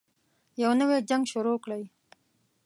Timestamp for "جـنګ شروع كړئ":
1.09-1.83